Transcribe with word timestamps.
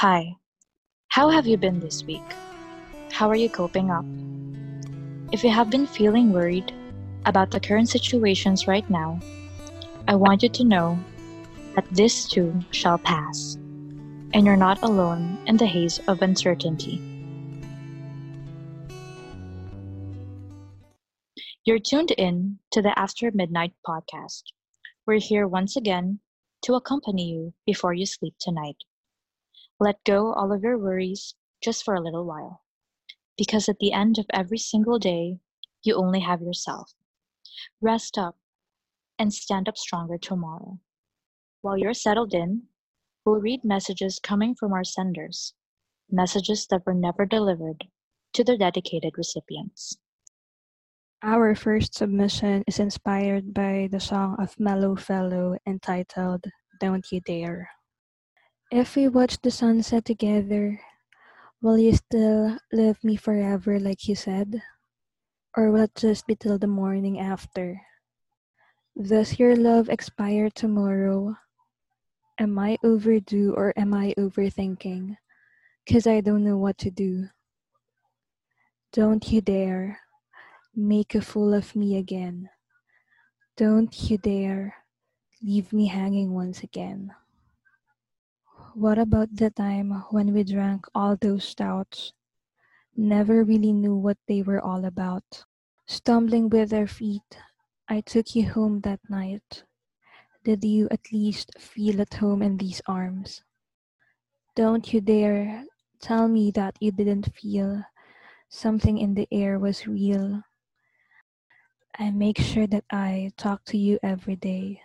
Hi, 0.00 0.36
how 1.08 1.28
have 1.28 1.48
you 1.48 1.56
been 1.56 1.80
this 1.80 2.04
week? 2.04 2.22
How 3.10 3.28
are 3.28 3.34
you 3.34 3.48
coping 3.50 3.90
up? 3.90 4.04
If 5.32 5.42
you 5.42 5.50
have 5.50 5.70
been 5.70 5.88
feeling 5.88 6.32
worried 6.32 6.72
about 7.26 7.50
the 7.50 7.58
current 7.58 7.88
situations 7.88 8.68
right 8.68 8.88
now, 8.88 9.18
I 10.06 10.14
want 10.14 10.44
you 10.44 10.50
to 10.50 10.62
know 10.62 10.96
that 11.74 11.90
this 11.90 12.28
too 12.28 12.54
shall 12.70 12.98
pass, 12.98 13.56
and 14.34 14.46
you're 14.46 14.54
not 14.54 14.80
alone 14.84 15.36
in 15.48 15.56
the 15.56 15.66
haze 15.66 15.98
of 16.06 16.22
uncertainty. 16.22 17.02
You're 21.64 21.82
tuned 21.82 22.12
in 22.12 22.60
to 22.70 22.80
the 22.80 22.96
After 22.96 23.32
Midnight 23.34 23.72
podcast. 23.84 24.44
We're 25.08 25.18
here 25.18 25.48
once 25.48 25.74
again 25.74 26.20
to 26.62 26.74
accompany 26.74 27.24
you 27.24 27.52
before 27.66 27.94
you 27.94 28.06
sleep 28.06 28.34
tonight. 28.38 28.76
Let 29.80 30.02
go 30.04 30.32
all 30.32 30.52
of 30.52 30.62
your 30.62 30.76
worries 30.76 31.34
just 31.62 31.84
for 31.84 31.94
a 31.94 32.00
little 32.00 32.24
while. 32.24 32.62
Because 33.36 33.68
at 33.68 33.78
the 33.78 33.92
end 33.92 34.18
of 34.18 34.26
every 34.32 34.58
single 34.58 34.98
day, 34.98 35.38
you 35.84 35.94
only 35.94 36.20
have 36.20 36.42
yourself. 36.42 36.92
Rest 37.80 38.18
up 38.18 38.36
and 39.18 39.32
stand 39.32 39.68
up 39.68 39.76
stronger 39.76 40.18
tomorrow. 40.18 40.80
While 41.62 41.78
you're 41.78 41.94
settled 41.94 42.34
in, 42.34 42.64
we'll 43.24 43.40
read 43.40 43.64
messages 43.64 44.20
coming 44.20 44.54
from 44.54 44.72
our 44.72 44.84
senders, 44.84 45.54
messages 46.10 46.66
that 46.70 46.84
were 46.86 46.94
never 46.94 47.26
delivered 47.26 47.84
to 48.32 48.44
their 48.44 48.58
dedicated 48.58 49.14
recipients. 49.16 49.96
Our 51.22 51.54
first 51.54 51.94
submission 51.94 52.64
is 52.66 52.78
inspired 52.78 53.52
by 53.52 53.88
the 53.90 54.00
song 54.00 54.36
of 54.38 54.58
Mellow 54.58 54.94
Fellow 54.96 55.56
entitled 55.66 56.44
Don't 56.80 57.06
You 57.10 57.20
Dare. 57.20 57.68
If 58.70 58.96
we 58.96 59.08
watch 59.08 59.40
the 59.40 59.50
sunset 59.50 60.04
together, 60.04 60.78
will 61.62 61.78
you 61.78 61.96
still 61.96 62.58
love 62.70 63.02
me 63.02 63.16
forever 63.16 63.80
like 63.80 64.06
you 64.06 64.14
said? 64.14 64.60
Or 65.56 65.70
will 65.70 65.84
it 65.84 65.94
just 65.94 66.26
be 66.26 66.36
till 66.36 66.58
the 66.58 66.66
morning 66.66 67.18
after? 67.18 67.80
Does 69.00 69.38
your 69.38 69.56
love 69.56 69.88
expire 69.88 70.50
tomorrow? 70.50 71.38
Am 72.38 72.58
I 72.58 72.76
overdue 72.84 73.54
or 73.56 73.72
am 73.74 73.94
I 73.94 74.12
overthinking? 74.18 75.16
Cause 75.90 76.06
I 76.06 76.20
don't 76.20 76.44
know 76.44 76.58
what 76.58 76.76
to 76.84 76.90
do. 76.90 77.24
Don't 78.92 79.32
you 79.32 79.40
dare 79.40 79.98
make 80.76 81.14
a 81.14 81.22
fool 81.22 81.54
of 81.54 81.74
me 81.74 81.96
again. 81.96 82.50
Don't 83.56 84.10
you 84.10 84.18
dare 84.18 84.76
leave 85.40 85.72
me 85.72 85.86
hanging 85.86 86.34
once 86.34 86.62
again. 86.62 87.14
What 88.74 88.98
about 88.98 89.36
the 89.36 89.50
time 89.50 89.90
when 90.10 90.32
we 90.32 90.42
drank 90.42 90.86
all 90.94 91.16
those 91.16 91.44
stouts? 91.44 92.12
Never 92.96 93.44
really 93.44 93.72
knew 93.72 93.94
what 93.96 94.18
they 94.26 94.42
were 94.42 94.60
all 94.60 94.84
about. 94.84 95.44
Stumbling 95.86 96.48
with 96.48 96.72
our 96.72 96.86
feet, 96.86 97.38
I 97.88 98.00
took 98.00 98.34
you 98.34 98.48
home 98.48 98.80
that 98.82 99.00
night. 99.08 99.64
Did 100.44 100.64
you 100.64 100.88
at 100.90 101.12
least 101.12 101.52
feel 101.58 102.00
at 102.00 102.14
home 102.14 102.42
in 102.42 102.56
these 102.58 102.82
arms? 102.86 103.44
Don't 104.54 104.92
you 104.92 105.00
dare 105.00 105.64
tell 106.00 106.28
me 106.28 106.50
that 106.52 106.76
you 106.80 106.92
didn't 106.92 107.34
feel 107.34 107.84
something 108.48 108.98
in 108.98 109.14
the 109.14 109.28
air 109.32 109.58
was 109.58 109.86
real. 109.86 110.42
I 111.98 112.10
make 112.10 112.38
sure 112.38 112.66
that 112.68 112.84
I 112.90 113.32
talk 113.36 113.64
to 113.66 113.78
you 113.78 113.98
every 114.02 114.36
day 114.36 114.82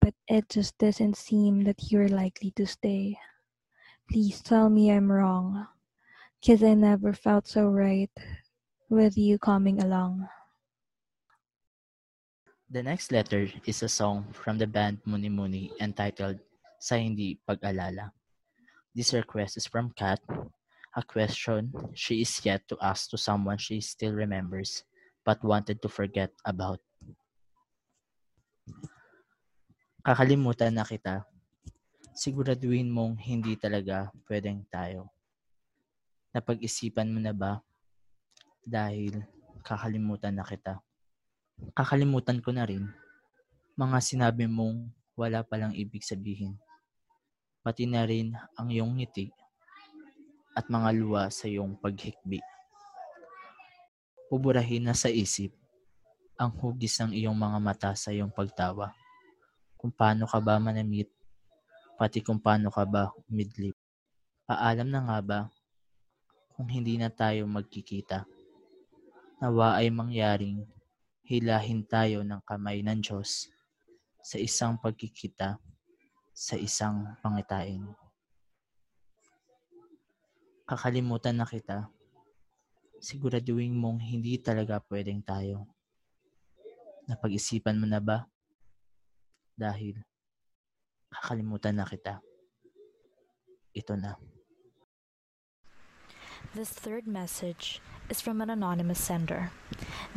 but 0.00 0.14
it 0.28 0.48
just 0.48 0.76
doesn't 0.78 1.16
seem 1.16 1.64
that 1.64 1.92
you're 1.92 2.08
likely 2.08 2.50
to 2.56 2.66
stay. 2.66 3.18
Please 4.10 4.40
tell 4.40 4.68
me 4.68 4.90
I'm 4.90 5.12
wrong, 5.12 5.68
cause 6.44 6.62
I 6.64 6.74
never 6.74 7.12
felt 7.12 7.46
so 7.46 7.68
right 7.68 8.10
with 8.88 9.16
you 9.16 9.38
coming 9.38 9.82
along. 9.82 10.26
The 12.70 12.82
next 12.82 13.12
letter 13.12 13.48
is 13.66 13.82
a 13.82 13.88
song 13.88 14.30
from 14.32 14.58
the 14.58 14.66
band 14.66 14.98
Muni 15.04 15.28
Muni 15.28 15.72
entitled 15.80 16.38
Sa 16.78 16.96
Hindi 16.96 17.38
Pag-alala. 17.46 18.10
This 18.94 19.12
request 19.12 19.56
is 19.56 19.66
from 19.66 19.90
Kat, 19.94 20.18
a 20.96 21.02
question 21.02 21.70
she 21.94 22.22
is 22.22 22.30
yet 22.44 22.66
to 22.68 22.78
ask 22.82 23.10
to 23.10 23.18
someone 23.18 23.58
she 23.58 23.80
still 23.80 24.12
remembers 24.12 24.82
but 25.24 25.42
wanted 25.44 25.82
to 25.82 25.88
forget 25.88 26.30
about. 26.44 26.80
Kakalimutan 30.00 30.72
na 30.72 30.80
kita. 30.80 31.28
Siguraduhin 32.16 32.88
mong 32.88 33.20
hindi 33.20 33.52
talaga 33.52 34.08
pwedeng 34.32 34.64
tayo. 34.72 35.12
Napag-isipan 36.32 37.12
mo 37.12 37.20
na 37.20 37.36
ba? 37.36 37.60
Dahil 38.64 39.20
kakalimutan 39.60 40.40
na 40.40 40.44
kita. 40.48 40.80
Kakalimutan 41.76 42.40
ko 42.40 42.48
na 42.48 42.64
rin 42.64 42.88
mga 43.76 44.00
sinabi 44.00 44.48
mong 44.48 44.88
wala 45.20 45.44
palang 45.44 45.76
ibig 45.76 46.00
sabihin. 46.00 46.56
Pati 47.60 47.84
na 47.84 48.08
rin 48.08 48.32
ang 48.56 48.72
iyong 48.72 48.96
ngiti 48.96 49.28
at 50.56 50.64
mga 50.72 50.96
luwa 50.96 51.28
sa 51.28 51.44
iyong 51.44 51.76
paghikbi. 51.76 52.40
Puburahin 54.32 54.88
na 54.88 54.96
sa 54.96 55.12
isip 55.12 55.52
ang 56.40 56.56
hugis 56.56 56.96
ng 57.04 57.12
iyong 57.12 57.36
mga 57.36 57.58
mata 57.60 57.92
sa 57.92 58.16
iyong 58.16 58.32
pagtawa 58.32 58.96
kung 59.80 59.88
paano 59.88 60.28
ka 60.28 60.36
ba 60.44 60.60
manamit, 60.60 61.08
pati 61.96 62.20
kung 62.20 62.36
paano 62.36 62.68
ka 62.68 62.84
ba 62.84 63.08
umidlip. 63.32 63.72
Paalam 64.44 64.92
na 64.92 65.00
nga 65.08 65.18
ba 65.24 65.40
kung 66.52 66.68
hindi 66.68 67.00
na 67.00 67.08
tayo 67.08 67.48
magkikita? 67.48 68.28
Nawa 69.40 69.80
ay 69.80 69.88
mangyaring 69.88 70.68
hilahin 71.24 71.80
tayo 71.88 72.20
ng 72.20 72.44
kamay 72.44 72.84
ng 72.84 73.00
Diyos 73.00 73.48
sa 74.20 74.36
isang 74.36 74.76
pagkikita 74.76 75.56
sa 76.36 76.60
isang 76.60 77.16
pangitain. 77.24 77.80
Kakalimutan 80.68 81.40
na 81.40 81.48
kita. 81.48 81.88
Siguraduhin 83.00 83.72
mong 83.72 83.96
hindi 84.04 84.36
talaga 84.36 84.76
pwedeng 84.92 85.24
tayo. 85.24 85.64
Napag-isipan 87.08 87.80
mo 87.80 87.88
na 87.88 87.96
ba 87.96 88.28
dahil 89.60 90.00
kakalimutan 91.12 91.76
na 91.76 91.84
kita. 91.84 92.24
Ito 93.76 94.00
na. 94.00 94.16
This 96.56 96.72
third 96.72 97.04
message 97.04 97.84
is 98.08 98.24
from 98.24 98.40
an 98.40 98.48
anonymous 98.48 98.98
sender, 98.98 99.52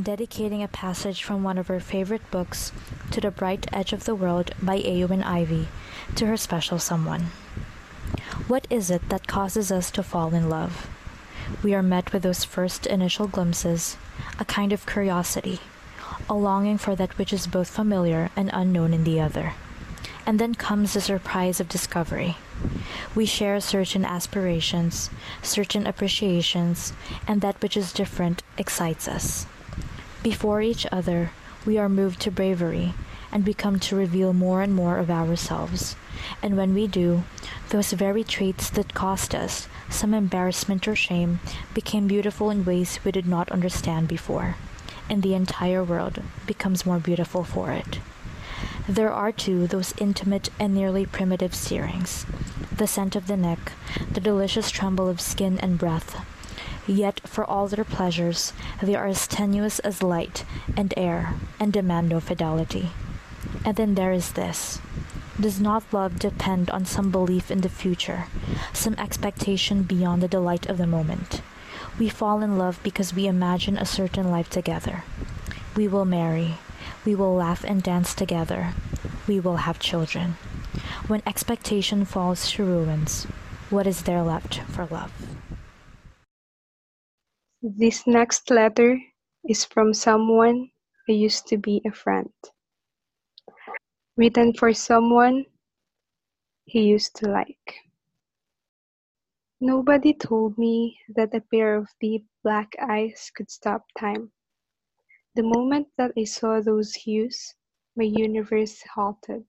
dedicating 0.01 0.63
a 0.63 0.71
passage 0.71 1.21
from 1.21 1.43
one 1.43 1.59
of 1.59 1.67
her 1.67 1.83
favorite 1.83 2.23
books, 2.31 2.71
To 3.11 3.19
the 3.19 3.29
Bright 3.29 3.67
Edge 3.75 3.91
of 3.91 4.07
the 4.07 4.15
World 4.15 4.55
by 4.63 4.79
Eowyn 4.79 5.21
Ivey, 5.21 5.67
to 6.15 6.25
her 6.25 6.39
special 6.39 6.79
someone. 6.79 7.35
What 8.47 8.65
is 8.71 8.89
it 8.89 9.09
that 9.09 9.27
causes 9.27 9.69
us 9.69 9.91
to 9.91 10.01
fall 10.01 10.33
in 10.33 10.49
love? 10.49 10.87
We 11.61 11.75
are 11.75 11.83
met 11.83 12.15
with 12.15 12.23
those 12.23 12.47
first 12.47 12.87
initial 12.87 13.27
glimpses, 13.27 13.99
a 14.39 14.45
kind 14.47 14.71
of 14.71 14.87
curiosity 14.87 15.59
a 16.29 16.33
longing 16.33 16.77
for 16.77 16.95
that 16.95 17.17
which 17.17 17.33
is 17.33 17.47
both 17.47 17.69
familiar 17.69 18.29
and 18.35 18.49
unknown 18.53 18.93
in 18.93 19.03
the 19.03 19.19
other. 19.19 19.53
And 20.25 20.39
then 20.39 20.55
comes 20.55 20.93
the 20.93 21.01
surprise 21.01 21.59
of 21.59 21.67
discovery. 21.67 22.37
We 23.13 23.25
share 23.25 23.59
certain 23.59 24.05
aspirations, 24.05 25.09
certain 25.41 25.85
appreciations, 25.85 26.93
and 27.27 27.41
that 27.41 27.61
which 27.61 27.75
is 27.75 27.91
different 27.91 28.41
excites 28.57 29.07
us. 29.07 29.45
Before 30.21 30.61
each 30.61 30.87
other, 30.91 31.31
we 31.65 31.77
are 31.77 31.89
moved 31.89 32.21
to 32.21 32.31
bravery 32.31 32.93
and 33.31 33.45
we 33.45 33.53
come 33.53 33.79
to 33.79 33.95
reveal 33.95 34.31
more 34.31 34.61
and 34.61 34.73
more 34.73 34.97
of 34.97 35.09
ourselves. 35.09 35.95
And 36.41 36.55
when 36.55 36.73
we 36.73 36.87
do, 36.87 37.23
those 37.69 37.91
very 37.91 38.23
traits 38.23 38.69
that 38.69 38.93
caused 38.93 39.33
us 39.33 39.67
some 39.89 40.13
embarrassment 40.13 40.87
or 40.87 40.95
shame 40.95 41.39
became 41.73 42.07
beautiful 42.07 42.49
in 42.49 42.63
ways 42.63 42.99
we 43.03 43.11
did 43.11 43.27
not 43.27 43.51
understand 43.51 44.07
before 44.07 44.55
and 45.09 45.21
the 45.21 45.33
entire 45.33 45.83
world 45.83 46.21
becomes 46.45 46.85
more 46.85 46.99
beautiful 46.99 47.43
for 47.43 47.71
it. 47.71 47.99
There 48.87 49.11
are 49.11 49.31
too 49.31 49.67
those 49.67 49.93
intimate 49.97 50.49
and 50.59 50.73
nearly 50.73 51.05
primitive 51.05 51.55
stirrings, 51.55 52.25
the 52.75 52.87
scent 52.87 53.15
of 53.15 53.27
the 53.27 53.37
neck, 53.37 53.71
the 54.11 54.19
delicious 54.19 54.69
tremble 54.69 55.07
of 55.07 55.21
skin 55.21 55.57
and 55.59 55.77
breath. 55.77 56.25
Yet 56.85 57.21
for 57.25 57.45
all 57.45 57.67
their 57.67 57.85
pleasures, 57.85 58.51
they 58.81 58.95
are 58.95 59.07
as 59.07 59.27
tenuous 59.27 59.79
as 59.79 60.03
light 60.03 60.43
and 60.75 60.93
air 60.97 61.35
and 61.59 61.71
demand 61.71 62.09
no 62.09 62.19
fidelity. 62.19 62.89
And 63.63 63.77
then 63.77 63.95
there 63.95 64.11
is 64.11 64.33
this. 64.33 64.79
Does 65.39 65.61
not 65.61 65.83
love 65.93 66.19
depend 66.19 66.69
on 66.69 66.85
some 66.85 67.09
belief 67.09 67.49
in 67.49 67.61
the 67.61 67.69
future, 67.69 68.25
some 68.73 68.95
expectation 68.95 69.83
beyond 69.83 70.21
the 70.21 70.27
delight 70.27 70.65
of 70.67 70.77
the 70.77 70.87
moment? 70.87 71.41
We 71.99 72.09
fall 72.09 72.41
in 72.41 72.57
love 72.57 72.79
because 72.83 73.13
we 73.13 73.27
imagine 73.27 73.77
a 73.77 73.85
certain 73.85 74.31
life 74.31 74.49
together. 74.49 75.03
We 75.75 75.87
will 75.87 76.05
marry. 76.05 76.57
We 77.05 77.13
will 77.13 77.35
laugh 77.35 77.63
and 77.63 77.83
dance 77.83 78.15
together. 78.15 78.73
We 79.27 79.39
will 79.39 79.57
have 79.57 79.79
children. 79.79 80.37
When 81.07 81.21
expectation 81.27 82.05
falls 82.05 82.49
to 82.51 82.63
ruins, 82.63 83.25
what 83.69 83.85
is 83.85 84.03
there 84.03 84.23
left 84.23 84.61
for 84.61 84.87
love? 84.87 85.11
This 87.61 88.07
next 88.07 88.49
letter 88.49 88.99
is 89.47 89.63
from 89.63 89.93
someone 89.93 90.71
I 91.07 91.11
used 91.11 91.47
to 91.47 91.57
be 91.57 91.81
a 91.85 91.91
friend. 91.91 92.33
Written 94.17 94.53
for 94.53 94.73
someone 94.73 95.45
he 96.65 96.81
used 96.83 97.15
to 97.17 97.29
like. 97.29 97.75
Nobody 99.65 100.13
told 100.13 100.57
me 100.57 100.99
that 101.15 101.33
a 101.33 101.39
pair 101.39 101.75
of 101.77 101.87
deep 102.01 102.27
black 102.43 102.75
eyes 102.81 103.31
could 103.33 103.49
stop 103.49 103.85
time. 103.97 104.33
The 105.35 105.43
moment 105.43 105.87
that 105.97 106.11
I 106.17 106.25
saw 106.25 106.59
those 106.59 106.93
hues, 106.93 107.55
my 107.95 108.03
universe 108.03 108.83
halted. 108.93 109.45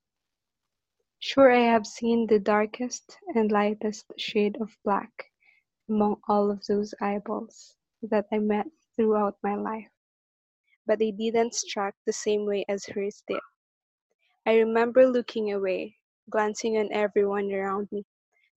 Sure 1.18 1.50
I 1.50 1.64
have 1.64 1.84
seen 1.84 2.28
the 2.28 2.38
darkest 2.38 3.18
and 3.34 3.50
lightest 3.50 4.12
shade 4.16 4.56
of 4.60 4.78
black 4.84 5.32
among 5.88 6.20
all 6.28 6.48
of 6.48 6.64
those 6.66 6.94
eyeballs 7.00 7.76
that 8.02 8.26
I 8.30 8.38
met 8.38 8.68
throughout 8.94 9.36
my 9.42 9.56
life, 9.56 9.90
but 10.86 11.00
they 11.00 11.10
didn't 11.10 11.54
strike 11.54 11.96
the 12.06 12.12
same 12.12 12.46
way 12.46 12.64
as 12.68 12.86
hers 12.86 13.24
did. 13.26 13.40
I 14.46 14.58
remember 14.58 15.08
looking 15.08 15.52
away, 15.52 15.98
glancing 16.30 16.78
on 16.78 16.92
everyone 16.92 17.52
around 17.52 17.88
me, 17.90 18.06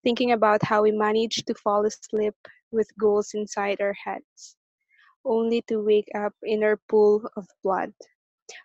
thinking 0.07 0.31
about 0.31 0.63
how 0.63 0.83
we 0.83 0.91
managed 0.93 1.45
to 1.45 1.53
fall 1.55 1.85
asleep 1.85 2.33
with 2.71 2.97
goals 2.97 3.33
inside 3.33 3.81
our 3.81 3.91
heads, 3.91 4.55
only 5.25 5.61
to 5.63 5.83
wake 5.83 6.07
up 6.15 6.33
in 6.43 6.63
our 6.63 6.79
pool 6.87 7.29
of 7.35 7.45
blood. 7.61 7.91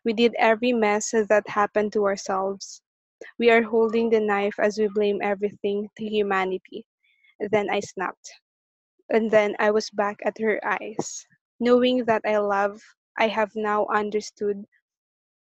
We 0.04 0.12
did 0.12 0.36
every 0.38 0.72
mess 0.72 1.10
that 1.10 1.48
happened 1.48 1.92
to 1.94 2.06
ourselves, 2.06 2.80
we 3.40 3.50
are 3.50 3.62
holding 3.62 4.08
the 4.08 4.20
knife 4.20 4.54
as 4.60 4.78
we 4.78 4.86
blame 4.86 5.18
everything 5.20 5.88
to 5.96 6.04
humanity. 6.04 6.86
Then 7.50 7.70
I 7.70 7.80
snapped. 7.80 8.30
And 9.10 9.28
then 9.28 9.56
I 9.58 9.72
was 9.72 9.90
back 9.90 10.18
at 10.24 10.38
her 10.38 10.60
eyes. 10.64 11.26
Knowing 11.58 12.04
that 12.04 12.22
I 12.24 12.38
love, 12.38 12.80
I 13.18 13.26
have 13.26 13.50
now 13.56 13.86
understood 13.86 14.64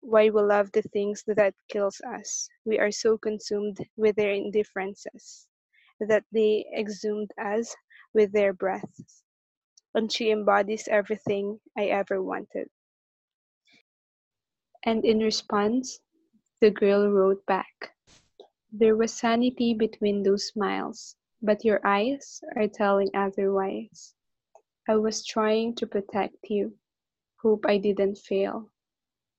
why 0.02 0.30
we 0.30 0.42
love 0.42 0.72
the 0.72 0.84
things 0.84 1.24
that 1.26 1.56
kills 1.68 2.00
us. 2.02 2.48
We 2.66 2.78
are 2.78 2.92
so 2.92 3.18
consumed 3.18 3.78
with 3.98 4.16
their 4.16 4.34
indifferences 4.34 5.49
that 6.00 6.24
they 6.32 6.66
exhumed 6.78 7.32
us 7.42 7.76
with 8.14 8.32
their 8.32 8.54
breaths. 8.54 9.24
And 9.94 10.12
she 10.12 10.32
embodies 10.32 10.88
everything 10.88 11.60
I 11.78 11.86
ever 11.86 12.22
wanted. 12.22 12.70
And 14.84 15.04
in 15.04 15.20
response, 15.20 16.00
the 16.62 16.72
girl 16.72 17.10
wrote 17.10 17.46
back. 17.46 17.96
There 18.72 18.96
was 18.96 19.14
sanity 19.14 19.74
between 19.74 20.24
those 20.24 20.48
smiles, 20.48 21.16
but 21.42 21.66
your 21.66 21.86
eyes 21.86 22.42
are 22.56 22.68
telling 22.68 23.10
otherwise. 23.14 24.14
I 24.88 24.96
was 24.96 25.26
trying 25.26 25.76
to 25.76 25.88
protect 25.88 26.50
you. 26.50 26.78
Hope 27.42 27.66
I 27.68 27.78
didn't 27.78 28.18
fail. 28.18 28.70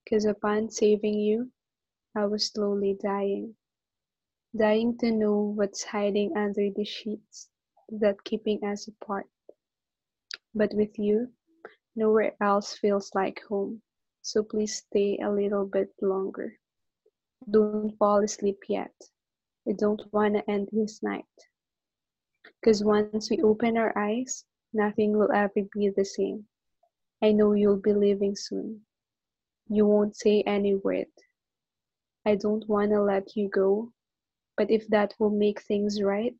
Cause 0.09 0.25
upon 0.25 0.69
saving 0.69 1.19
you, 1.19 1.51
I 2.15 2.25
was 2.25 2.47
slowly 2.47 2.97
dying. 3.01 3.55
Dying 4.55 4.97
to 4.97 5.11
know 5.11 5.53
what's 5.55 5.83
hiding 5.83 6.35
under 6.35 6.69
the 6.75 6.83
sheets 6.83 7.49
that 7.89 8.23
keeping 8.25 8.63
us 8.65 8.87
apart. 8.87 9.27
But 10.53 10.73
with 10.73 10.99
you, 10.99 11.29
nowhere 11.95 12.35
else 12.41 12.77
feels 12.77 13.11
like 13.15 13.41
home. 13.47 13.81
So 14.21 14.43
please 14.43 14.75
stay 14.75 15.17
a 15.23 15.31
little 15.31 15.65
bit 15.65 15.93
longer. 16.01 16.57
Don't 17.49 17.97
fall 17.97 18.23
asleep 18.23 18.59
yet. 18.67 18.93
I 19.67 19.71
don't 19.71 20.01
want 20.11 20.35
to 20.35 20.49
end 20.51 20.67
this 20.71 21.01
night. 21.01 21.25
Because 22.59 22.83
once 22.83 23.29
we 23.29 23.41
open 23.41 23.77
our 23.77 23.97
eyes, 23.97 24.43
nothing 24.73 25.17
will 25.17 25.31
ever 25.31 25.61
be 25.73 25.89
the 25.95 26.05
same. 26.05 26.45
I 27.23 27.31
know 27.31 27.53
you'll 27.53 27.77
be 27.81 27.93
leaving 27.93 28.35
soon. 28.35 28.81
You 29.69 29.85
won't 29.85 30.17
say 30.17 30.41
any 30.41 30.75
word. 30.75 31.07
I 32.25 32.35
don't 32.35 32.67
want 32.67 32.91
to 32.91 33.01
let 33.01 33.35
you 33.35 33.49
go, 33.49 33.93
but 34.61 34.69
if 34.69 34.87
that 34.89 35.15
will 35.17 35.31
make 35.31 35.59
things 35.59 36.03
right, 36.03 36.37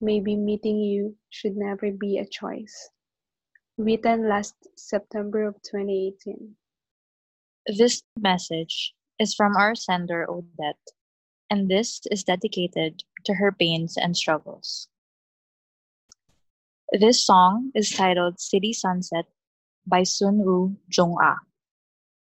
maybe 0.00 0.34
meeting 0.34 0.78
you 0.80 1.14
should 1.28 1.54
never 1.54 1.92
be 1.92 2.16
a 2.16 2.24
choice. 2.24 2.88
Written 3.76 4.30
last 4.30 4.54
September 4.76 5.44
of 5.44 5.56
2018. 5.56 6.56
This 7.76 8.02
message 8.18 8.94
is 9.18 9.34
from 9.34 9.58
our 9.58 9.74
sender 9.74 10.24
Odette, 10.26 10.88
and 11.50 11.68
this 11.68 12.00
is 12.10 12.24
dedicated 12.24 13.04
to 13.26 13.34
her 13.34 13.52
pains 13.52 13.98
and 13.98 14.16
struggles. 14.16 14.88
This 16.98 17.26
song 17.26 17.72
is 17.74 17.90
titled 17.90 18.40
City 18.40 18.72
Sunset 18.72 19.26
by 19.86 20.02
Sun 20.02 20.38
Woo 20.38 20.76
Jung 20.88 21.18
Ah. 21.22 21.40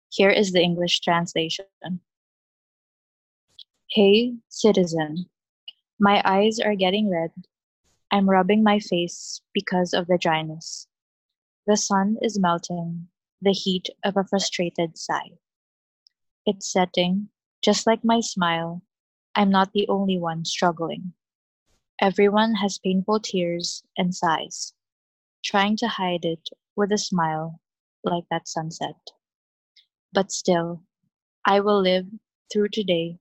Here 0.09 0.31
is 0.31 0.53
the 0.53 0.61
English 0.63 1.01
translation. 1.01 1.65
Hey, 3.93 4.35
citizen, 4.47 5.25
my 5.99 6.21
eyes 6.23 6.61
are 6.61 6.75
getting 6.75 7.09
red. 7.09 7.33
I'm 8.09 8.29
rubbing 8.29 8.63
my 8.63 8.79
face 8.79 9.41
because 9.53 9.93
of 9.93 10.07
the 10.07 10.17
dryness. 10.17 10.87
The 11.67 11.75
sun 11.75 12.15
is 12.21 12.39
melting, 12.39 13.09
the 13.41 13.51
heat 13.51 13.89
of 14.05 14.15
a 14.15 14.23
frustrated 14.23 14.97
sigh. 14.97 15.31
It's 16.45 16.71
setting, 16.71 17.31
just 17.61 17.85
like 17.85 17.99
my 18.05 18.21
smile. 18.21 18.81
I'm 19.35 19.49
not 19.49 19.73
the 19.73 19.89
only 19.89 20.17
one 20.17 20.45
struggling. 20.45 21.11
Everyone 21.99 22.53
has 22.55 22.79
painful 22.79 23.19
tears 23.19 23.83
and 23.97 24.15
sighs, 24.15 24.73
trying 25.43 25.75
to 25.75 25.89
hide 25.89 26.23
it 26.23 26.47
with 26.77 26.93
a 26.93 26.97
smile 26.97 27.59
like 28.05 28.23
that 28.31 28.47
sunset. 28.47 29.11
But 30.13 30.31
still, 30.31 30.81
I 31.45 31.59
will 31.59 31.81
live 31.81 32.05
through 32.49 32.69
today 32.69 33.19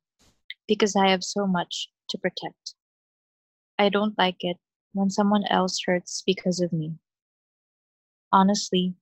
because 0.70 0.94
I 0.94 1.11
have 1.11 1.25
so 1.25 1.49
much 1.49 1.90
to 2.11 2.17
protect. 2.17 2.76
I 3.76 3.88
don't 3.88 4.17
like 4.17 4.37
it 4.38 4.56
when 4.93 5.11
someone 5.11 5.43
else 5.50 5.81
hurts 5.84 6.22
because 6.25 6.61
of 6.61 6.72
me. 6.72 6.94
Honestly, 8.31 8.94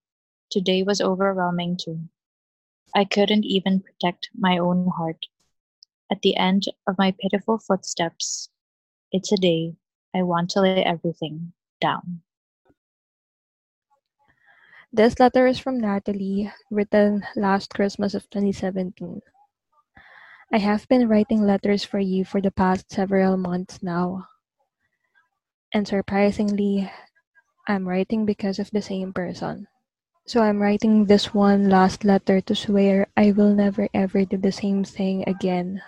today 0.51 0.83
was 0.83 1.03
overwhelming 1.03 1.77
too. 1.77 2.09
I 2.97 3.05
couldn't 3.05 3.45
even 3.45 3.85
protect 3.85 4.31
my 4.35 4.57
own 4.57 4.89
heart. 4.97 5.27
At 6.11 6.23
the 6.23 6.39
end 6.39 6.63
of 6.87 6.97
my 6.97 7.15
pitiful 7.21 7.59
footsteps, 7.59 8.49
it's 9.13 9.31
a 9.31 9.37
day 9.37 9.77
I 10.17 10.23
want 10.23 10.49
to 10.53 10.63
lay 10.63 10.83
everything 10.83 11.53
down. 11.83 12.23
This 14.91 15.21
letter 15.21 15.47
is 15.47 15.59
from 15.59 15.79
Natalie, 15.79 16.51
written 16.71 17.27
last 17.37 17.75
Christmas 17.75 18.15
of 18.15 18.23
2017. 18.31 19.21
I 20.53 20.59
have 20.59 20.89
been 20.89 21.09
writing 21.09 21.43
letters 21.43 21.85
for 21.85 21.99
you 21.99 22.25
for 22.25 22.41
the 22.41 22.51
past 22.51 22.91
several 22.91 23.37
months 23.37 23.83
now. 23.83 24.29
And 25.75 25.87
surprisingly, 25.87 26.91
I'm 27.69 27.87
writing 27.87 28.25
because 28.25 28.59
of 28.59 28.71
the 28.71 28.81
same 28.81 29.13
person. 29.13 29.69
So 30.27 30.43
I'm 30.43 30.61
writing 30.61 31.05
this 31.05 31.35
one 31.35 31.69
last 31.69 32.05
letter 32.05 32.41
to 32.41 32.55
swear 32.55 33.09
I 33.17 33.33
will 33.33 33.55
never 33.55 33.89
ever 33.93 34.25
do 34.25 34.39
the 34.39 34.53
same 34.53 34.85
thing 34.85 35.25
again. 35.29 35.83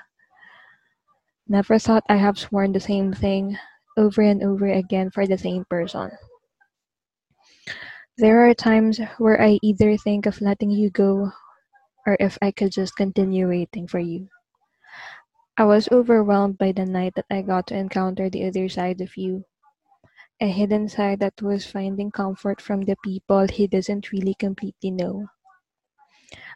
Never 1.48 1.78
thought 1.78 2.04
I 2.08 2.16
have 2.16 2.38
sworn 2.38 2.72
the 2.72 2.80
same 2.80 3.12
thing 3.14 3.56
over 3.96 4.22
and 4.22 4.42
over 4.42 4.66
again 4.66 5.10
for 5.10 5.26
the 5.26 5.38
same 5.38 5.64
person. 5.70 6.10
There 8.18 8.46
are 8.48 8.54
times 8.54 9.00
where 9.18 9.40
I 9.40 9.58
either 9.62 9.96
think 9.96 10.26
of 10.26 10.40
letting 10.40 10.70
you 10.70 10.90
go 10.90 11.32
or 12.06 12.16
if 12.20 12.36
I 12.42 12.50
could 12.50 12.72
just 12.72 12.96
continue 12.96 13.48
waiting 13.48 13.86
for 13.86 13.98
you. 13.98 14.28
I 15.56 15.64
was 15.64 15.88
overwhelmed 15.92 16.58
by 16.58 16.72
the 16.72 16.84
night 16.84 17.14
that 17.14 17.26
I 17.30 17.42
got 17.42 17.68
to 17.68 17.76
encounter 17.76 18.28
the 18.28 18.44
other 18.48 18.68
side 18.68 19.00
of 19.00 19.16
you 19.16 19.44
a 20.40 20.48
hidden 20.48 20.88
side 20.88 21.20
that 21.20 21.40
was 21.40 21.64
finding 21.70 22.10
comfort 22.10 22.60
from 22.60 22.80
the 22.82 22.96
people 23.04 23.46
he 23.46 23.68
doesn't 23.68 24.10
really 24.10 24.34
completely 24.34 24.90
know. 24.90 25.28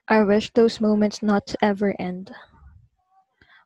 I 0.09 0.23
wish 0.23 0.51
those 0.55 0.81
moments 0.81 1.23
not 1.23 1.47
to 1.49 1.59
ever 1.63 1.95
end. 2.01 2.31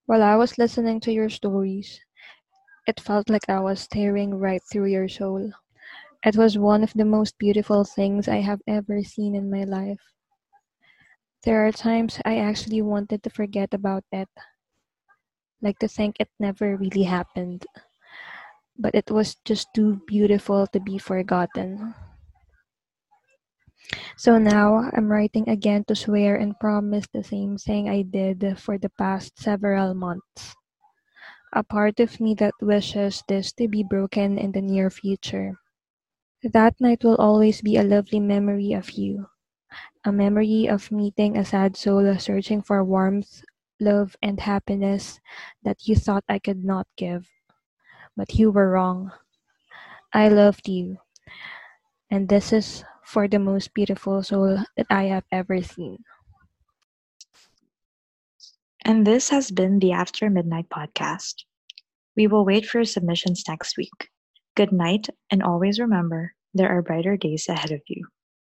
While 0.06 0.24
I 0.24 0.34
was 0.34 0.58
listening 0.58 0.98
to 1.02 1.12
your 1.12 1.28
stories, 1.28 2.00
it 2.86 3.00
felt 3.00 3.30
like 3.30 3.48
I 3.48 3.60
was 3.60 3.80
staring 3.80 4.34
right 4.34 4.62
through 4.72 4.86
your 4.86 5.08
soul. 5.08 5.52
It 6.24 6.36
was 6.36 6.58
one 6.58 6.84
of 6.84 6.94
the 6.94 7.04
most 7.04 7.38
beautiful 7.38 7.84
things 7.84 8.28
I 8.28 8.42
have 8.42 8.62
ever 8.66 9.02
seen 9.04 9.34
in 9.34 9.50
my 9.50 9.64
life. 9.64 10.00
There 11.42 11.66
are 11.66 11.72
times 11.72 12.20
I 12.24 12.38
actually 12.38 12.80
wanted 12.80 13.24
to 13.24 13.30
forget 13.30 13.74
about 13.74 14.04
it, 14.12 14.28
like 15.62 15.78
to 15.80 15.88
think 15.88 16.16
it 16.20 16.28
never 16.40 16.76
really 16.76 17.04
happened 17.04 17.66
but 18.78 18.94
it 18.94 19.10
was 19.10 19.34
just 19.44 19.68
too 19.74 20.00
beautiful 20.06 20.66
to 20.66 20.80
be 20.80 20.96
forgotten. 20.96 21.94
So 24.18 24.36
now 24.36 24.90
I'm 24.92 25.08
writing 25.10 25.48
again 25.48 25.84
to 25.84 25.94
swear 25.96 26.36
and 26.36 26.60
promise 26.60 27.06
the 27.10 27.24
same 27.24 27.56
thing 27.56 27.88
I 27.88 28.02
did 28.02 28.58
for 28.58 28.76
the 28.76 28.90
past 28.90 29.38
several 29.38 29.94
months. 29.94 30.54
a 31.52 31.62
part 31.62 32.00
of 32.00 32.20
me 32.20 32.34
that 32.34 32.54
wishes 32.60 33.22
this 33.28 33.52
to 33.52 33.68
be 33.68 33.82
broken 33.82 34.38
in 34.38 34.52
the 34.52 34.62
near 34.62 34.88
future. 34.90 35.56
That 36.44 36.80
night 36.80 37.04
will 37.04 37.16
always 37.16 37.62
be 37.62 37.76
a 37.76 37.84
lovely 37.84 38.20
memory 38.20 38.72
of 38.72 38.92
you, 38.92 39.28
a 40.04 40.12
memory 40.12 40.68
of 40.68 40.92
meeting 40.92 41.36
a 41.38 41.44
sad 41.44 41.76
soul 41.76 42.04
searching 42.18 42.62
for 42.62 42.84
warmth, 42.84 43.42
love, 43.80 44.16
and 44.22 44.40
happiness 44.40 45.20
that 45.62 45.86
you 45.86 45.96
thought 45.96 46.24
I 46.28 46.38
could 46.38 46.64
not 46.64 46.86
give. 46.96 47.28
But 48.16 48.34
you 48.34 48.50
were 48.50 48.70
wrong. 48.70 49.12
I 50.12 50.28
loved 50.28 50.68
you, 50.68 50.98
and 52.10 52.28
this 52.28 52.52
is 52.52 52.84
for 53.04 53.28
the 53.28 53.38
most 53.38 53.74
beautiful 53.74 54.22
soul 54.22 54.58
that 54.76 54.86
I 54.90 55.04
have 55.04 55.24
ever 55.32 55.62
seen. 55.62 56.04
And 58.84 59.06
this 59.06 59.28
has 59.30 59.50
been 59.50 59.78
the 59.78 59.92
After 59.92 60.30
Midnight 60.30 60.68
podcast. 60.68 61.44
We 62.16 62.26
will 62.26 62.44
wait 62.44 62.66
for 62.66 62.84
submissions 62.84 63.44
next 63.46 63.76
week. 63.76 64.10
Good 64.56 64.72
night, 64.72 65.08
and 65.30 65.42
always 65.42 65.78
remember 65.78 66.34
there 66.54 66.68
are 66.70 66.82
brighter 66.82 67.16
days 67.16 67.48
ahead 67.48 67.70
of 67.70 67.80
you. 67.86 68.06